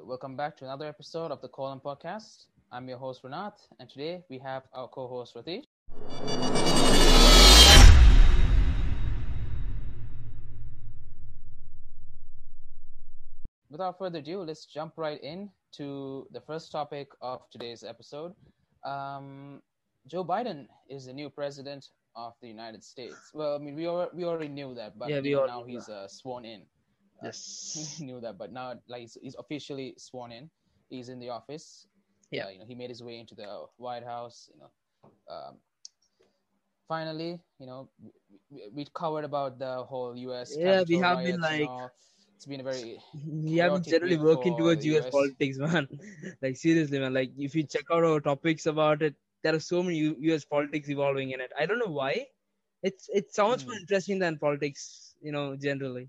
[0.00, 2.46] So, welcome back to another episode of the Column Podcast.
[2.72, 5.64] I'm your host Renat, and today we have our co-host Ratish.
[13.68, 18.32] Without further ado, let's jump right in to the first topic of today's episode.
[18.84, 19.60] Um,
[20.06, 23.32] Joe Biden is the new president of the United States.
[23.34, 25.52] Well, I mean, we al- we already knew that, but Yeah, we you know, already
[25.52, 26.62] now he's uh, sworn in.
[27.22, 27.96] Yes.
[28.00, 30.50] we knew that, but now like he's, he's officially sworn in.
[30.88, 31.86] He's in the office.
[32.30, 32.46] Yeah.
[32.46, 34.50] Uh, you know, he made his way into the White House.
[34.54, 34.70] You know,
[35.34, 35.56] um,
[36.88, 37.88] finally, you know,
[38.50, 40.56] we, we covered about the whole U.S.
[40.56, 41.90] Yeah, we have been, riots and like- all.
[42.36, 45.10] It's been a very We have been generally working towards US US.
[45.10, 45.86] politics, man.
[46.42, 47.12] like seriously, man.
[47.12, 49.98] Like if you check out our topics about it, there are so many
[50.30, 51.50] US politics evolving in it.
[51.58, 52.26] I don't know why.
[52.82, 53.80] It's it sounds much more Hmm.
[53.80, 56.08] interesting than politics, you know, generally.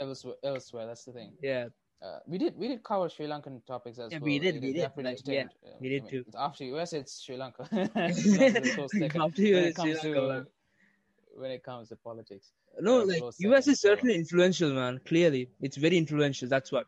[0.00, 0.34] Elsewhere.
[0.44, 1.32] elsewhere that's the thing.
[1.42, 1.66] Yeah.
[2.02, 4.24] Uh, we did we did cover Sri Lankan topics as Yeah, well.
[4.24, 5.44] we did, we did, like, yeah,
[5.80, 6.24] we did I mean, too.
[6.36, 7.64] After US, it's Sri Lanka.
[7.70, 11.50] Sri Lanka is a close second After when US, it comes Sri Lanka, to when
[11.52, 12.52] it comes to politics.
[12.80, 15.00] No, uh, like US is so- certainly influential, man.
[15.04, 16.48] Clearly, it's very influential.
[16.48, 16.86] That's what.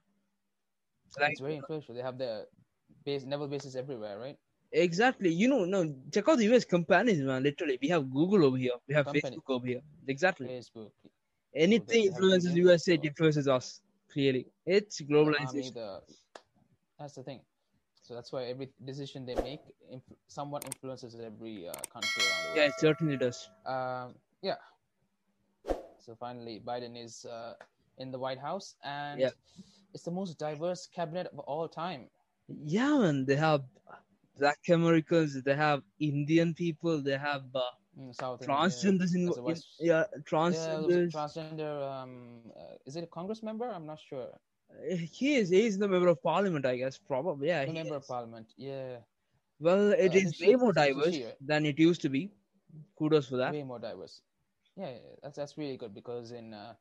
[1.20, 1.94] Like it's very influential.
[1.94, 2.46] They have their
[3.04, 4.36] base naval bases everywhere, right?
[4.72, 5.94] exactly, you know, no.
[6.12, 7.44] Check out the US companies, man.
[7.44, 9.22] Literally, we have Google over here, we have Company.
[9.36, 9.80] Facebook over here.
[10.08, 10.48] Exactly.
[10.48, 10.90] Facebook.
[11.54, 13.80] Anything influences USA, it influences us.
[14.12, 15.74] Clearly, it's globalization.
[15.74, 16.00] the
[16.98, 17.40] that's the thing.
[18.02, 19.60] So that's why every decision they make
[19.90, 23.48] inf- somewhat influences every uh, country around the Yeah, it certainly does.
[23.66, 24.56] Um, yeah.
[25.98, 27.54] So finally, Biden is uh,
[27.98, 29.30] in the White House, and Yeah.
[29.94, 32.10] it's the most diverse cabinet of all time.
[32.48, 33.24] Yeah, man.
[33.24, 33.62] They have
[34.38, 37.60] Black Americans, they have Indian people, they have uh,
[37.96, 40.04] in South Indian, transgenders in, as a in yeah,
[40.48, 41.14] yeah, there was a transgenders.
[41.14, 41.72] transgender.
[41.90, 43.68] Um, uh, is it a Congress member?
[43.68, 44.28] I'm not sure.
[44.88, 46.98] he is he is the member of parliament, I guess.
[46.98, 47.66] Probably, yeah.
[47.66, 48.06] Member of.
[48.06, 48.52] Parliament.
[48.56, 48.98] Yeah,
[49.60, 52.32] Well, it Uh, is is way more diverse than it used to be.
[52.98, 53.56] Kudos for that.
[53.56, 54.22] way more diverse.
[54.76, 56.74] Yeah, yeah, that's that's really good because in uh,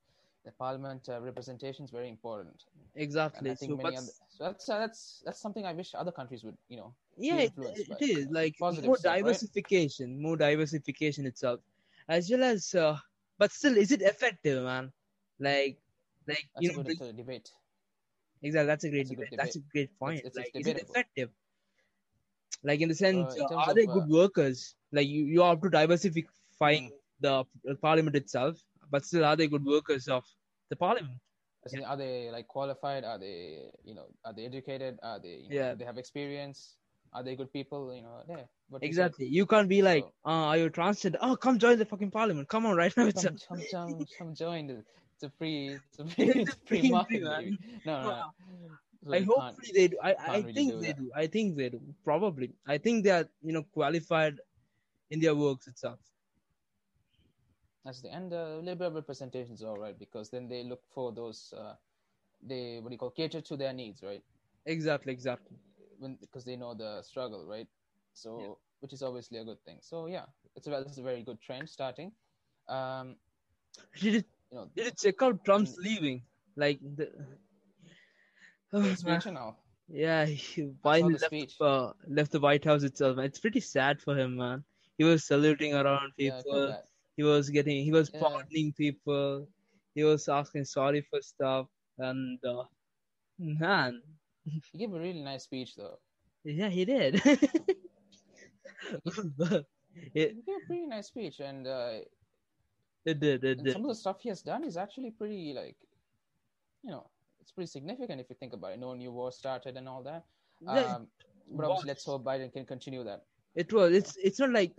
[0.46, 2.64] the Parliament uh, representation is very important.
[2.96, 3.52] Exactly.
[3.52, 6.12] I think So, many but other, so that's uh, that's that's something I wish other
[6.12, 9.42] countries would you know yeah, it, it is like more stuff, right?
[9.44, 11.60] diversification, more diversification itself,
[12.08, 12.74] as well as.
[12.74, 12.98] Uh,
[13.38, 14.92] but still, is it effective, man?
[15.40, 15.78] Like,
[16.28, 17.52] like That's you a know, good the- debate.
[18.42, 19.34] Exactly, that's a great That's a debate.
[19.38, 20.22] That's a great point.
[20.24, 21.30] it's- it's like, is it effective?
[22.64, 24.76] Like in the sense, in uh, are of, they uh, good workers?
[24.92, 26.92] Like you, you are up to diversifying Mm.
[27.20, 27.44] the uh,
[27.82, 28.60] parliament itself,
[28.94, 30.24] but still, are they good workers of
[30.72, 31.20] the parliament?
[31.66, 33.04] As in, Are they like qualified?
[33.12, 33.38] Are they
[33.90, 34.94] you know are they educated?
[35.10, 35.70] Are they know, Yeah.
[35.74, 36.60] do they have experience?
[37.16, 37.82] Are they good people?
[37.98, 38.44] You know, yeah.
[38.70, 38.88] what you.
[38.90, 39.28] Exactly.
[39.38, 41.20] You can't be like, So- uh, are you transgender?
[41.28, 42.48] Oh, come join the fucking parliament.
[42.56, 43.06] Come on, right now.
[43.12, 44.70] It's a, Come, come, come, come join.
[45.16, 45.58] It's a free,
[45.90, 47.24] it's a free, It's a free free market.
[47.30, 47.58] man.
[47.86, 48.24] No, no, no.
[49.06, 49.98] So I you hope they do.
[50.10, 50.98] I, I really think do they that.
[51.04, 51.12] do.
[51.24, 51.82] I think they do.
[52.10, 52.50] Probably.
[52.76, 54.36] I think they are, you know, qualified
[55.12, 56.00] in their works itself.
[57.86, 58.34] That's the end.
[58.34, 61.76] uh, liberal representation is all right because then they look for those uh,
[62.42, 64.24] they what do you call cater to their needs, right?
[64.66, 65.12] Exactly.
[65.14, 65.58] Exactly.
[66.00, 67.68] When because they know the struggle, right?
[68.14, 68.54] So Yeah.
[68.80, 69.80] which is obviously a good thing.
[69.82, 72.12] So yeah, it's a this is a very good trend starting.
[72.68, 73.16] Um,
[74.00, 74.26] Did it?
[74.52, 75.84] you know, Did it check out Trump's Mm.
[75.84, 76.22] leaving?
[76.56, 77.10] Like the.
[78.74, 79.58] Oh, speech and all.
[79.88, 81.56] Yeah, he, I Biden the left, speech.
[81.62, 83.18] uh, left the White House itself.
[83.18, 83.26] man.
[83.26, 84.64] It's pretty sad for him, man.
[84.98, 86.68] He was saluting around Yeah, people.
[86.68, 86.88] that.
[87.18, 88.20] He was getting, he was Yeah.
[88.22, 89.48] pardoning people.
[89.96, 91.68] He was asking sorry for stuff,
[92.00, 92.64] and uh,
[93.38, 94.02] man,
[94.46, 96.00] He gave a really nice speech though.
[96.44, 97.22] yeah, he did.
[100.14, 102.00] it, He gave a pretty nice speech, and, uh,
[103.06, 103.74] it did, it did.
[103.74, 105.76] some of the stuff he has done is actually pretty like,
[106.84, 107.10] you know,
[107.42, 108.80] it's pretty significant if you think about it.
[108.80, 110.24] No new war started and all that.
[110.62, 111.08] Yeah, Um,
[111.52, 113.26] but obviously, let's hope Biden can continue that.
[113.56, 113.92] It was.
[113.94, 114.16] It's.
[114.24, 114.72] It's not like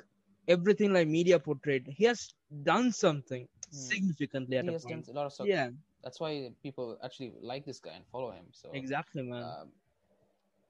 [0.48, 1.86] everything like media portrayed.
[1.88, 3.70] He has done something Hmm.
[3.70, 5.08] significantly at He a has done point.
[5.08, 5.48] a lot of stuff.
[5.48, 5.70] Yeah,
[6.02, 8.46] That's why people actually like this guy and follow him.
[8.52, 9.56] So exactly, man.
[9.56, 9.72] um,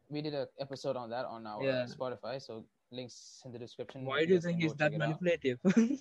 [0.08, 1.86] we did an episode on that on our Yeah.
[1.86, 2.40] Spotify.
[2.40, 4.04] So links in the description.
[4.04, 5.20] Why do you think he's that check it out.
[5.20, 5.58] manipulative?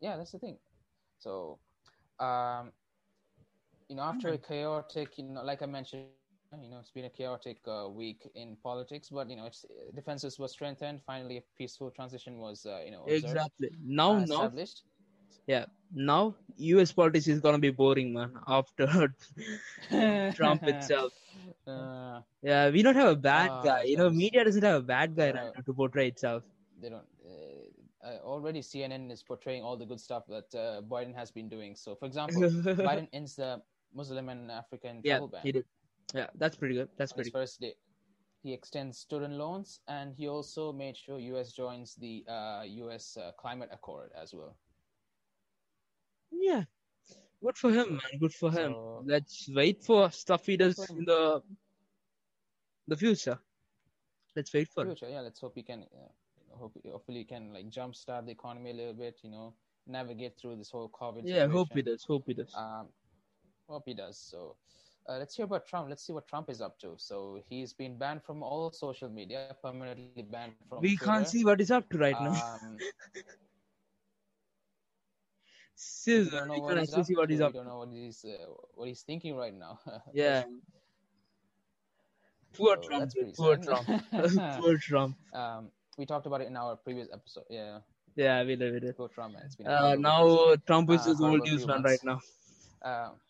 [0.00, 0.58] Yeah, that's the thing.
[1.18, 1.58] So,
[2.18, 2.72] um,
[3.88, 6.02] you know, after a chaotic, you know, like I mentioned,
[6.58, 9.64] you know, it's been a chaotic uh, week in politics, but you know, it's
[9.94, 11.02] defenses were strengthened.
[11.02, 13.70] Finally, a peaceful transition was, uh, you know, observed, exactly.
[13.82, 14.82] Now, uh, now, established.
[15.46, 15.66] yeah.
[15.92, 16.92] Now, U.S.
[16.92, 18.32] politics is gonna be boring, man.
[18.46, 19.14] After
[20.34, 21.12] Trump itself.
[21.66, 23.82] Uh, Yeah, we don't have a bad Ah, guy.
[23.84, 25.44] You know, media doesn't have a bad guy No.
[25.44, 26.44] right now to portray itself.
[26.80, 27.06] they don't.
[27.24, 31.48] Uh, uh, already, CNN is portraying all the good stuff that uh, Biden has been
[31.48, 31.74] doing.
[31.76, 32.48] So, for example,
[32.82, 33.62] Biden ends the
[33.94, 35.48] Muslim and African yeah, travel ban.
[35.48, 35.64] he did.
[36.14, 36.88] Yeah, that's pretty good.
[36.96, 37.30] That's his pretty.
[37.30, 37.38] Good.
[37.38, 37.74] first day.
[38.42, 41.52] He extends student loans, and he also made sure U.S.
[41.52, 43.16] joins the uh, U.S.
[43.16, 44.56] Uh, Climate Accord as well.
[46.32, 46.64] Yeah,
[47.44, 48.18] good for him, man.
[48.18, 48.72] Good for him.
[48.72, 51.42] So- Let's wait for stuff he does in the
[52.88, 53.38] the future.
[54.34, 54.98] Let's wait for it.
[54.98, 55.10] future.
[55.12, 55.82] Yeah, let's hope he can.
[55.82, 59.18] Uh, hope hopefully he can like jumpstart the economy a little bit.
[59.22, 59.54] You know,
[59.86, 61.22] navigate through this whole COVID.
[61.24, 62.04] Yeah, hope he does.
[62.04, 62.54] Hope he does.
[62.56, 62.88] Um,
[63.68, 64.18] hope he does.
[64.18, 64.56] So,
[65.10, 65.98] uh, let's hear about Trump.
[66.00, 66.96] Let's see what Trump is up to.
[66.98, 70.76] So he's been banned from all social media, permanently banned from.
[70.80, 72.34] we can't see what he's up to right now.
[72.34, 72.82] Um,
[75.74, 77.30] Seriously, we don't know we what can't he's actually up see what to.
[77.30, 77.52] he's We up.
[77.52, 79.78] don't know what he's uh, what he's thinking right now.
[80.12, 80.44] Yeah.
[82.54, 83.12] Poor So Trump.
[83.36, 83.56] Poor.
[83.56, 83.88] Trump.
[84.56, 85.16] Poor Trump.
[85.32, 87.44] um, we talked about it in our previous episode.
[87.50, 87.80] Yeah,
[88.16, 88.72] Yeah, we did.
[88.72, 88.96] We did.
[88.96, 89.42] poor Trump, man.
[89.44, 92.20] It's been Uh, now Trump is Uh, just old horrible news man right now.
[92.82, 93.20] Um,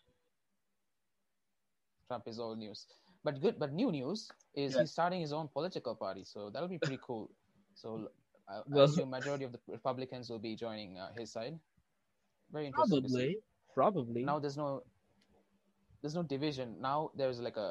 [2.11, 2.87] Trump is old news,
[3.23, 3.55] but good.
[3.63, 4.81] But new news is Yeah.
[4.81, 7.29] he's starting his own political party, so that'll be pretty cool.
[7.73, 7.89] So
[8.49, 11.55] uh, I Well- assume majority of the Republicans will be joining uh, his side.
[12.51, 12.99] Very interesting.
[13.01, 13.29] Probably.
[13.73, 14.23] Probably.
[14.31, 14.83] Now there's no
[16.01, 16.75] there's no division.
[16.81, 17.69] Now there's like a,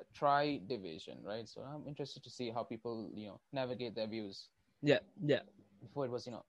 [0.00, 1.46] a tri division, right?
[1.46, 4.48] So I'm interested to see how people you know navigate their views.
[4.80, 5.00] Yeah.
[5.32, 5.42] Yeah.
[5.84, 6.44] Before it was you know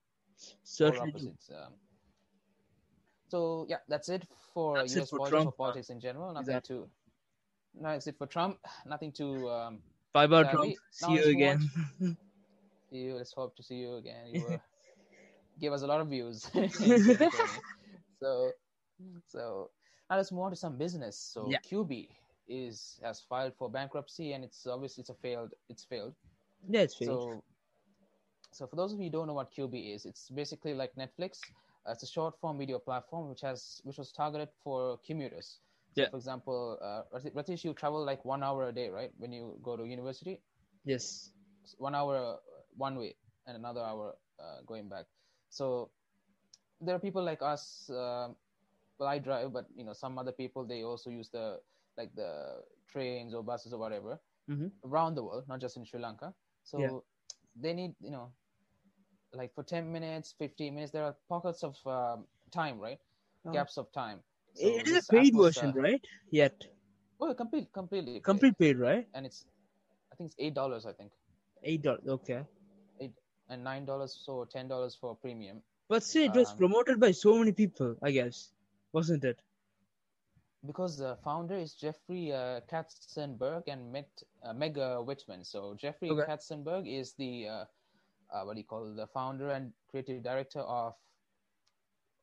[0.63, 1.09] Certainly.
[1.11, 1.51] opposites.
[1.51, 1.73] Um,
[3.27, 4.23] so yeah, that's it
[4.53, 6.31] for That's it for politics politics in general.
[6.33, 6.77] Nothing Exactly.
[6.77, 6.89] to.
[7.81, 8.57] That's it for Trump.
[8.85, 9.49] Nothing to.
[9.49, 9.79] Um,
[10.13, 10.73] Bye bye, Trump.
[10.91, 11.69] See you again.
[12.89, 13.15] see you.
[13.15, 14.27] Let's hope to see you again.
[14.31, 14.61] You were,
[15.59, 16.49] gave us a lot of views.
[18.19, 18.51] so,
[19.27, 19.69] so
[20.09, 21.17] now let's move on to some business.
[21.17, 21.57] So Yeah.
[21.65, 22.09] Quibi
[22.47, 25.53] is has filed for bankruptcy, and it's obviously it's a failed.
[25.69, 26.13] It's failed.
[26.69, 27.21] yeah, it's failed.
[27.21, 27.43] So,
[28.51, 31.39] so for those of you who don't know what Quibi is, it's basically like Netflix.
[31.87, 35.57] Uh, it's a short form video platform which has which was targeted for commuters.
[35.95, 36.07] Yeah.
[36.09, 37.03] For example, uh,
[37.33, 39.11] Ratish, you travel like one hour a day, right?
[39.17, 40.41] When you go to university,
[40.85, 41.31] yes.
[41.77, 42.35] one hour uh,
[42.77, 43.15] one way
[43.47, 45.05] and another hour uh, going back.
[45.49, 45.91] So
[46.81, 47.89] there are people like us.
[47.89, 48.35] Um,
[48.99, 51.59] well, I drive, but you know, some other people they also use the
[51.97, 54.19] like the trains or buses or whatever
[54.49, 54.71] Mhm.
[54.85, 56.33] around the world, not just in Sri Lanka.
[56.63, 56.89] So Yeah.
[57.55, 58.31] they need, you know,
[59.33, 60.91] like for ten minutes, fifteen minutes.
[60.91, 62.99] There are pockets of um, time, right?
[63.45, 63.53] Oh.
[63.53, 64.21] Gaps of time.
[64.53, 66.01] So it is a paid version, uh, right?
[66.31, 66.53] Yet.
[67.19, 68.23] Oh, complete, completely, paid.
[68.23, 69.07] Complete paid, right?
[69.13, 69.45] and it's,
[70.11, 70.85] I think it's eight dollars.
[70.85, 71.11] I think,
[71.63, 72.07] Eight dollars.
[72.07, 72.43] Okay.
[72.99, 73.13] Eight
[73.49, 75.63] and nine dollars so ten dollars for premium.
[75.89, 78.51] But see, it was Um, promoted by so many people, I guess.
[78.93, 79.41] Wasn't it?
[80.65, 85.43] because the founder is Jeffrey uh, Katzenberg and Meg, uh, Meg uh, Whitman.
[85.43, 86.25] So Jeffrey Okay.
[86.25, 87.65] Katzenberg is the uh,
[88.33, 90.93] uh, what do you call it, the founder and creative director of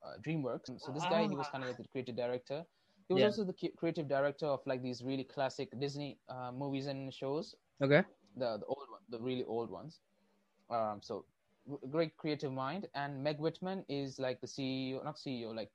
[0.03, 0.81] uh, DreamWorks.
[0.81, 2.65] So this guy, he was kind of like the creative director.
[3.09, 3.27] He was Yeah.
[3.27, 8.03] also the creative director of like these really classic Disney uh, movies and shows, Okay.
[8.37, 10.01] the the old one, the really old ones.
[10.71, 11.25] Um, so
[11.67, 12.89] w- great creative mind.
[12.95, 15.71] And Meg Whitman is like the CEO, not CEO, like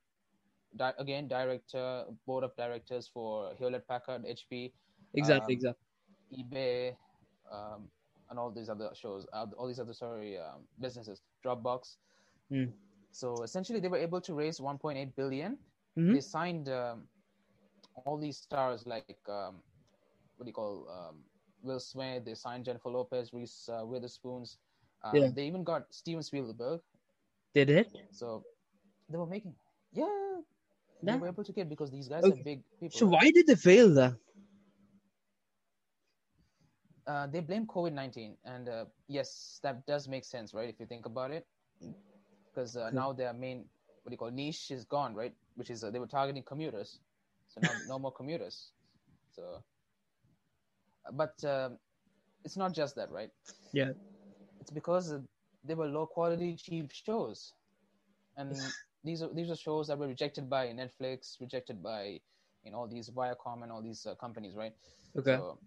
[0.76, 4.72] di- again director, board of directors for Hewlett Packard, HP,
[5.14, 5.54] Exactly.
[5.54, 5.86] Um, exactly.
[6.32, 6.96] eBay,
[7.52, 7.88] um,
[8.30, 11.96] and all these other shows, uh, all these other sorry um, businesses, Dropbox.
[12.50, 12.72] Mm.
[13.16, 15.66] So essentially, they were able to raise 1.8 billion.
[15.96, 16.16] Mhm.
[16.16, 17.08] They signed um,
[18.04, 19.62] all these stars like um,
[20.36, 21.24] what do you call um,
[21.62, 22.24] Will Smith.
[22.24, 24.58] They signed Jennifer Lopez, Reese uh, Witherspoon's.
[25.02, 25.30] Um, Yeah.
[25.34, 26.80] They even got Steven Spielberg.
[27.54, 27.86] They did.
[28.10, 28.44] So
[29.08, 29.54] they were making,
[29.92, 30.40] yeah,
[31.02, 31.16] they Yeah.
[31.16, 32.40] were able to get because these guys Okay.
[32.40, 33.00] are big people.
[33.00, 34.18] So why did they fail then?
[37.06, 40.68] uh, they blame COVID nineteen, and uh, yes, that does make sense, right?
[40.68, 41.46] If you think about it,
[42.56, 43.66] because uh, now their main
[44.04, 45.34] what do you call niche is gone, right?
[45.56, 47.00] Which is uh, they were targeting commuters,
[47.48, 48.72] so now no more commuters.
[49.32, 49.62] So,
[51.12, 51.78] but um
[52.44, 53.30] it's not just that, right?
[53.72, 53.92] Yeah.
[54.60, 55.20] It's because uh,
[55.64, 57.54] they were low quality, cheap shows,
[58.36, 58.52] and
[59.04, 62.20] these are these are shows that were rejected by Netflix, rejected by
[62.64, 64.74] you know all these Viacom and all these uh, companies, right?
[65.18, 65.36] Okay.
[65.36, 65.58] So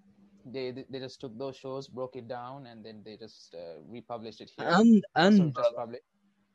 [0.46, 4.42] they they just took those shows, broke it down, and then they just uh, republished
[4.42, 4.80] it here.
[5.16, 6.04] and So and public.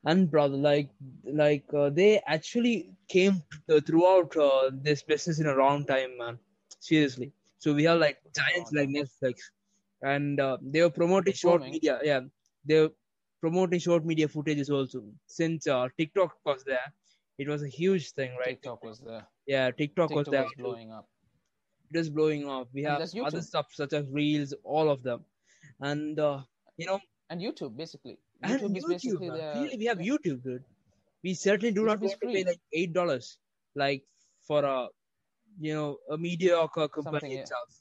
[0.06, 0.90] And brother, like
[1.25, 6.38] like uh, they actually came to, throughout uh, this business in a wrong time, man.
[6.80, 7.32] Seriously.
[7.58, 9.37] So we have like giants like Netflix,
[10.02, 11.73] and uh, they were promoting short Booming.
[11.73, 12.00] media.
[12.02, 12.20] Yeah,
[12.64, 12.92] they were
[13.40, 15.02] promoting short media footages also.
[15.26, 16.92] Since uh, TikTok was there,
[17.38, 18.61] it was a huge thing, right?
[18.62, 19.26] TikTok was there.
[19.46, 20.42] Yeah, TikTok, was TikTok there.
[20.44, 21.08] was blowing up.
[21.92, 22.68] It was blowing off.
[22.73, 25.25] We And have other stuff such as Reels, all of them,
[25.80, 26.40] and uh,
[26.76, 28.18] you know, And YouTube, basically.
[28.44, 30.64] And YouTube is basically the we have YouTube, dude.
[31.22, 33.38] We certainly do not want to pay like eight dollars,
[33.74, 34.04] like
[34.46, 34.88] for a
[35.58, 37.80] you know a mediocre company Something, itself.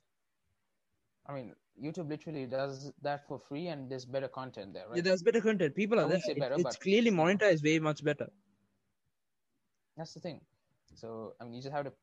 [1.27, 4.97] I mean, YouTube literally does that for free, and there's better content there, right?
[4.97, 5.75] Yeah, there's better content.
[5.75, 6.21] People are there.
[6.25, 8.29] It- better, it's clearly monetized way much better.
[9.97, 10.41] That's the thing.
[10.95, 11.93] So I mean, you just have to.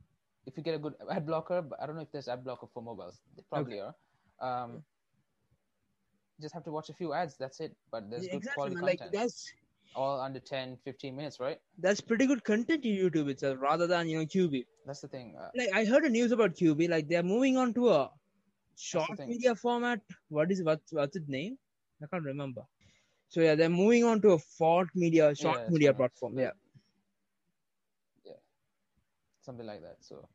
[0.46, 2.66] If you get a good ad blocker, but I don't know if there's ad blocker
[2.72, 3.20] for mobiles.
[3.36, 3.94] They probably are.
[4.40, 4.82] Um,
[6.40, 7.36] just have to watch a few ads.
[7.36, 7.76] That's it.
[7.90, 8.84] But there's Yeah, good exactly, quality man.
[8.84, 9.12] Like content.
[9.12, 9.52] that's
[9.94, 11.58] all under 10, 15 minutes, right?
[11.78, 14.64] that's pretty good content in YouTube itself, rather than you know Quibi.
[14.86, 15.36] That's the thing.
[15.38, 16.88] Uh, Like I heard a news about Quibi.
[16.88, 18.10] Like they're moving on to a
[18.76, 20.00] short media format.
[20.28, 21.58] What is what what's its name?
[22.02, 22.62] I can't remember.
[23.28, 26.38] So yeah, they're moving on to a short media, short Yeah, media platform.
[26.38, 26.52] Yeah.
[28.24, 28.34] Yeah.
[29.40, 29.98] Something like that.
[30.04, 30.28] So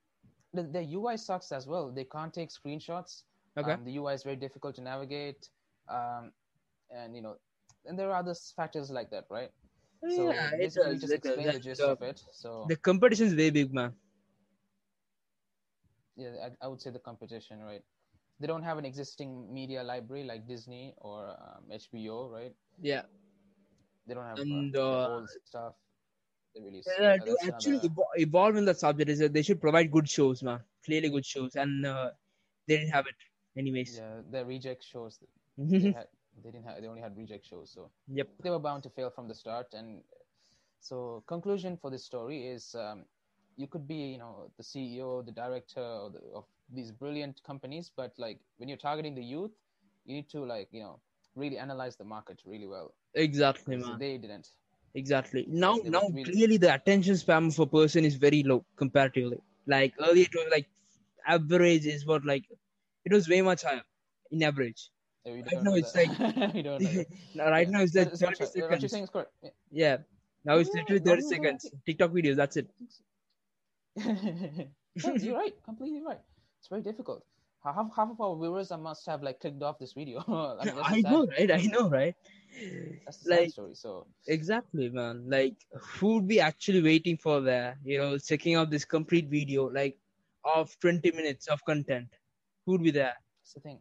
[0.53, 1.91] the, the UI sucks as well.
[1.91, 3.23] They can't take screenshots.
[3.57, 3.75] Okay.
[3.75, 5.49] Um, the UI is very difficult to navigate.
[5.87, 6.31] Um,
[6.91, 7.35] and you know,
[7.85, 9.51] and there are other factors like that, right?
[10.09, 11.01] So yeah, it does.
[11.01, 12.21] just explain the the- gist the- of it.
[12.31, 13.93] So The competition is way big, man.
[16.15, 17.83] yeah, I, I would say the competition, right?
[18.39, 22.53] They don't have an existing media library like Disney or um, HBO, right?
[22.81, 23.03] Yeah.
[24.07, 25.73] They don't have And, uh, the uh, old stuff.
[26.53, 26.87] They release.
[26.99, 30.43] Yeah, to actually another- evolve in that subject is that they should provide good shows,
[30.43, 30.59] man.
[30.85, 32.11] Clearly good shows, and uh,
[32.67, 33.15] they didn't have it,
[33.57, 33.97] anyways.
[33.97, 35.19] yeah, the reject shows.
[35.57, 36.07] They, had,
[36.43, 36.81] they didn't have.
[36.81, 38.27] They only had reject shows, so yep.
[38.41, 40.01] they were bound to fail from the start and
[40.79, 43.05] so conclusion for this story is um,
[43.57, 47.91] you could be you know the ceo the director of, the, of these brilliant companies
[47.95, 49.51] but like when you're targeting the youth
[50.05, 50.99] you need to like you know
[51.35, 53.99] really analyze the market really well Exactly, so man.
[53.99, 54.49] they didn't
[54.93, 55.45] Exactly.
[55.49, 59.37] Now, now really- clearly the attention span of a person is very low comparatively.
[59.67, 60.67] Like earlier, it was like
[61.27, 62.45] average is what like
[63.05, 63.83] it was way much higher
[64.31, 64.89] in average.
[65.27, 66.53] Uh, Right now know it's that.
[66.53, 68.91] we don't know right now it's like it's 30 much- what you're seconds.
[68.91, 69.49] saying is correct Yeah.
[69.71, 69.97] Yeah.
[70.45, 71.71] Now it's Yeah, literally 30 no, no, seconds.
[71.85, 72.35] TikTok videos.
[72.35, 72.67] That's it.
[73.97, 76.19] No, you're right completely right
[76.59, 77.23] it's very difficult
[77.63, 80.73] half, half of our viewers uh, must have like clicked off this video I, mean,
[80.83, 81.51] I know, right?
[81.51, 82.15] I know, right?
[83.05, 85.23] that's the Like story so exactly, man.
[85.29, 85.55] Like
[85.97, 87.77] who would be actually waiting for that?
[87.83, 89.97] You know, checking out this complete video like
[90.55, 92.07] of 20 minutes of content.
[92.65, 93.15] Who would be there?
[93.41, 93.79] that's the thing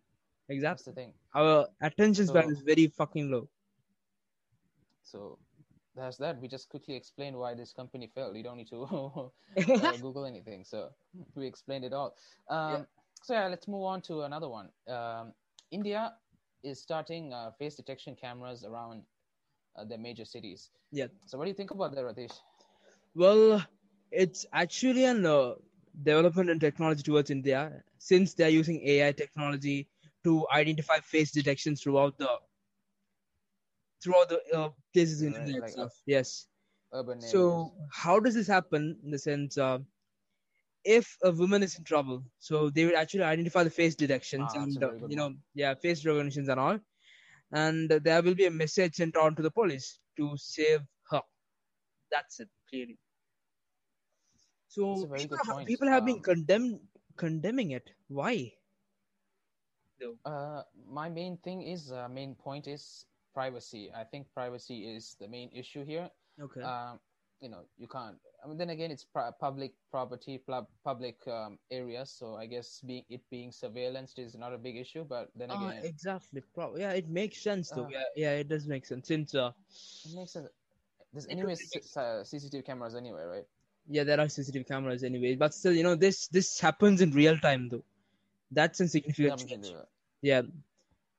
[0.49, 0.71] Exactly.
[0.71, 3.49] that's the thing Our attention span So- is very fucking low.
[5.03, 5.39] So
[5.95, 6.41] that's that.
[6.41, 8.37] We just quickly explained why this company failed.
[8.37, 8.83] You don't need to
[9.57, 10.65] uh, Google anything.
[10.65, 10.91] So
[11.35, 12.15] we explained it all.
[12.49, 12.85] Um, Yeah.
[13.23, 14.69] So yeah, let's move on to another one.
[14.89, 15.33] Um,
[15.71, 16.13] India
[16.63, 19.05] is starting uh, face detection cameras around
[19.77, 20.71] uh, their major cities.
[20.91, 21.09] Yeah.
[21.27, 22.33] So what do you think about that, Ratish?
[23.15, 23.65] Well,
[24.11, 25.55] it's actually an uh,
[26.03, 29.89] development in technology towards India since they're using AI technology
[30.25, 32.29] to identify face detection throughout the
[34.03, 35.93] throughout the uh, places in Right, India itself.
[36.07, 36.47] Yes.
[36.93, 37.33] Urban areas.
[37.33, 38.99] So how does this happen?
[39.05, 39.79] In the sense, uh,
[40.85, 44.63] if a woman is in trouble, so they would actually identify the face detections Ah,
[44.63, 46.79] and uh, you know, yeah, face recognitions and all,
[47.53, 51.23] and there will be a message sent on to the police to save her.
[52.11, 52.99] That's it, clearly.
[54.69, 56.81] So people, people have been Um, condemned,
[57.17, 57.91] condemning it.
[58.09, 58.53] Why?
[60.05, 60.19] Though.
[60.25, 63.91] Uh, my main thing is uh, main point is privacy.
[63.95, 66.11] I think privacy is the main issue here.
[66.41, 66.63] Okay.
[66.63, 67.01] um,
[67.41, 71.59] you know you can't i mean then again it's pu- public property pub- public um,
[71.71, 75.51] areas so i guess being it being surveillanced is not a big issue but then
[75.51, 76.43] Ah, again exactly.
[76.55, 77.85] Pro- yeah, it makes sense though.
[77.85, 79.09] Uh, yeah, yeah, it does make sense.
[79.09, 79.53] Since uh,
[80.05, 80.49] it makes sense
[81.13, 83.47] there's It anyways really c- uh, cctv cameras anyway right
[83.89, 87.37] yeah there are cctv cameras anyway but still you know this this happens in real
[87.39, 87.85] time though
[88.51, 89.73] that's a significant
[90.25, 90.41] Yeah.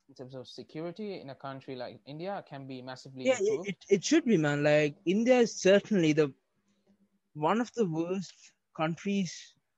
[0.09, 3.69] In terms of security in a country like india can be massively yeah it, improved.
[3.69, 4.63] it, it should be man.
[4.63, 6.27] Like india is certainly the
[7.33, 8.33] one of the worst
[8.75, 9.31] countries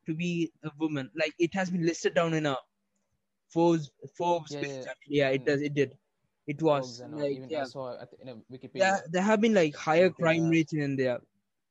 [0.06, 1.10] to be a woman.
[1.22, 2.56] Like it has been listed down in a
[3.54, 5.30] forbes forbes Yeah, yeah, yeah.
[5.30, 5.48] It mm.
[5.50, 5.98] does it did.
[6.48, 7.64] It was like yeah.
[7.64, 7.86] I saw
[8.22, 8.84] in a wikipedia.
[8.86, 11.20] Yeah there have been like higher crime rates in india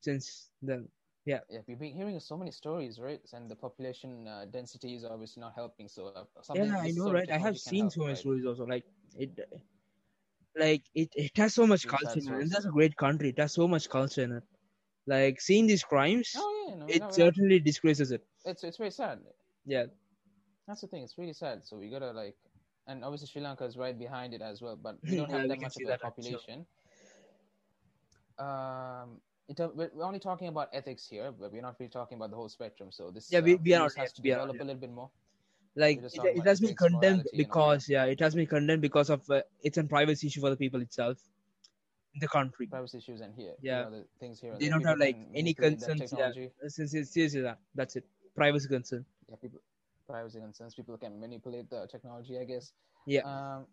[0.01, 0.87] since then
[1.27, 5.05] yeah Yeah, we've been hearing so many stories right and the population uh, density is
[5.05, 8.23] obviously not helping so uh, yeah i know right i have seen so many right?
[8.23, 9.31] stories also like it
[10.59, 12.41] like it, it has so much sad culture man.
[12.41, 12.41] stories.
[12.41, 14.43] India's a great country it has so much culture in it
[15.07, 18.91] like seeing these crimes Oh yeah, no, it no, certainly disgraces it it's it's very
[18.91, 19.19] sad.
[19.65, 19.85] yeah
[20.67, 21.03] That's the thing.
[21.03, 21.65] It's really sad.
[21.65, 22.35] So we gotta like,
[22.87, 24.75] and obviously Sri Lanka is right behind it as well.
[24.75, 26.67] But we don't Yeah, have that much of a population.
[28.39, 32.17] Um, in term, we're we're only talking about ethics here, but we're not really talking
[32.17, 32.91] about the whole spectrum.
[32.91, 34.61] So this Yeah, we- uh, we are not has yet, to not develop yet.
[34.61, 35.09] a little bit more.
[35.75, 38.81] like it, it has been condemned morality, and all because yeah it has been condemned
[38.81, 41.17] because of uh, it's a privacy issue for the people itself
[42.15, 43.53] in the country privacy issues and here.
[43.61, 43.77] Yeah.
[43.77, 44.55] you know, the things here.
[44.59, 46.31] they don't have like any concerns yeah
[46.67, 49.59] since it's seriously that that's it privacy concern Yeah, people.
[50.07, 50.73] privacy concerns.
[50.79, 52.71] People can manipulate the technology, I guess.
[53.05, 53.21] Yeah.
[53.31, 53.65] Um,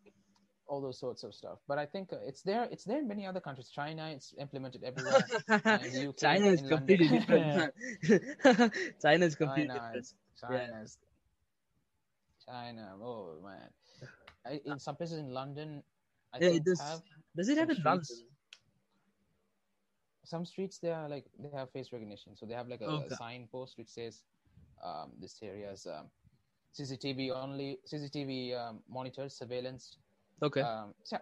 [0.67, 1.59] all those sorts of stuff.
[1.69, 2.69] But I think uh, it's there.
[2.71, 3.69] It's there in many other countries.
[3.71, 5.27] China, it's implemented everywhere.
[5.49, 7.21] in UK, China is in completely London.
[7.21, 8.73] different.
[9.03, 10.07] China is completely China, different.
[10.41, 10.99] China, is-
[12.47, 12.95] China.
[13.03, 13.71] Oh man,
[14.47, 15.83] I, in some places in London,
[16.33, 16.81] I Yeah, think it does.
[16.81, 17.03] have
[17.37, 18.05] Does it have some in London?
[18.05, 18.25] streets-
[20.27, 23.15] some streets they are like they have face recognition, so they have like a, Okay.
[23.15, 24.23] sign post which says
[24.83, 26.07] um, this area is um,
[26.75, 29.99] CCTV only, CCTV um, monitored surveillance.
[30.45, 30.61] Okay.
[30.61, 31.17] Um, so,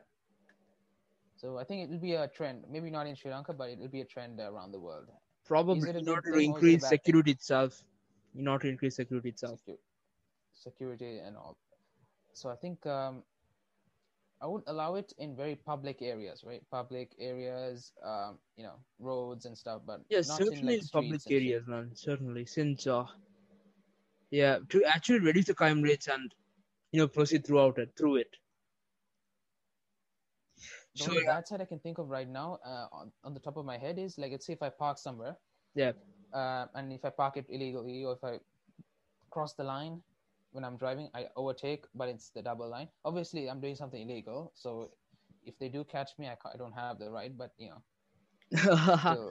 [1.36, 2.64] so I think it will be a trend.
[2.68, 5.06] Maybe not in Sri Lanka, but it will be a trend around the world.
[5.46, 7.82] Probably in order to thing or is it a increase security itself.
[8.36, 9.60] In order to increase security itself.
[10.54, 11.56] Security and all.
[12.34, 13.22] So I think um,
[14.42, 16.62] I would allow it in very public areas, right?
[16.70, 21.20] Public areas, um, you know, roads and stuff, but Yes, not certainly in like public
[21.30, 21.90] areas, man.
[21.94, 23.04] Certainly, since uh,
[24.30, 26.34] yeah, to actually reduce the crime rates and
[26.90, 28.36] you know proceed throughout it through it.
[30.96, 33.34] The So only yeah, bad side I can think of right now, uh, on, on
[33.34, 35.37] the top of my head, is like, let's say if I park somewhere,
[35.75, 35.92] yeah,
[36.32, 38.38] uh, and if I park it illegally, or if I
[39.30, 40.02] cross the line
[40.52, 42.88] when I'm driving, I overtake, but it's the double line.
[43.04, 44.90] Obviously, I'm doing something illegal, so
[45.44, 47.37] if they do catch me, I, I don't have the right.
[47.37, 47.82] But you know,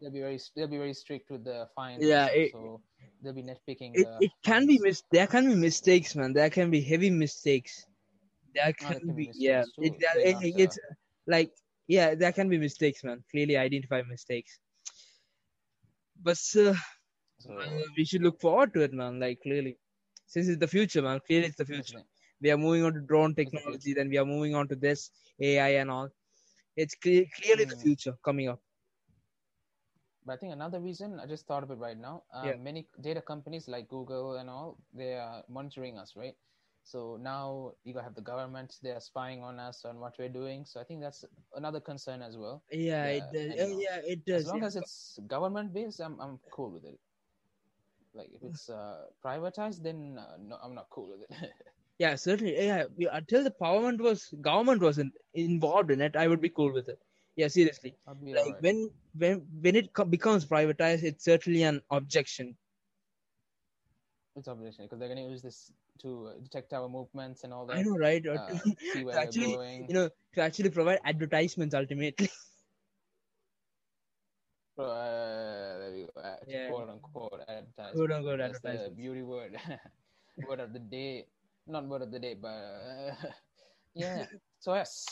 [0.00, 2.10] they'll be very they'll be very strict with the fine.
[2.10, 2.82] Yeah, it- so
[3.22, 4.00] they'll be nitpicking.
[4.00, 4.82] it, the it can be fines.
[4.82, 6.32] mis- there can be mistakes, man.
[6.32, 7.86] There can be heavy mistakes.
[8.54, 9.64] There can be yeah.
[9.80, 10.78] It, they're it- not, it's
[11.26, 11.52] like
[11.88, 13.24] yeah, there can be mistakes, man.
[13.30, 14.58] Clearly identify mistakes.
[16.22, 16.74] But uh,
[17.38, 19.20] So, uh, we should look forward to it, man.
[19.20, 19.76] Like clearly,
[20.26, 21.20] since it's the future, man.
[21.26, 22.02] Clearly, it's the future.
[22.40, 25.00] we are moving on to drone technology then we are moving on to this
[25.48, 26.08] ai and all
[26.82, 27.84] it's cle- clearly the Mm.
[27.84, 28.60] future coming up
[30.24, 32.24] But I think another reason I just thought of it right now.
[32.32, 32.54] Uh, Yeah.
[32.54, 36.36] Many data companies like Google and all they are monitoring us, right?
[36.84, 40.64] So now you have the government; they are spying on us on what we're doing.
[40.64, 41.24] So I think that's
[41.56, 42.62] another concern as well.
[42.70, 44.44] yeah, it does uh, yeah it does.
[44.44, 44.66] As long yeah.
[44.66, 47.00] as it's government based, I'm I'm cool with it.
[48.14, 51.50] Like if it's uh, privatized, then uh, no, I'm not cool with it.
[51.98, 56.48] yeah certainly yeah until the government was government wasn't involved in it i would be
[56.48, 56.98] cool with it
[57.36, 58.62] yeah seriously like alright.
[58.62, 62.56] when when when it co- becomes privatized it's certainly an objection
[64.36, 67.76] It's obviously because they're gonna use this to detect our movements and all that.
[67.76, 69.86] i know right or uh, to, see where we're actually going.
[69.88, 72.28] you know to actually provide advertisements ultimately
[74.76, 76.20] Uh, there we go.
[76.20, 76.68] Uh, Yeah.
[76.68, 77.94] Quote unquote advertisement.
[77.94, 78.96] Quote unquote advertisements.
[78.96, 79.56] beauty word.
[80.48, 81.26] word of the day.
[81.68, 83.14] Not word of the day, but uh,
[83.94, 84.26] yeah.
[84.58, 85.06] So yes,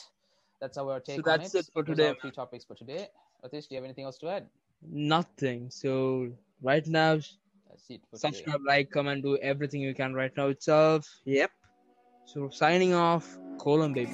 [0.60, 3.06] that's our take So that's on it for Those today, Three topics for today.
[3.44, 4.46] Ratish, do you have anything else to add?
[4.84, 6.28] nothing so
[6.60, 7.16] right now
[7.72, 8.28] That's it for today.
[8.28, 11.08] subscribe, like, comment, do everything you can right now itself.
[11.24, 11.50] Yep.
[12.26, 14.12] So signing off, colon baby.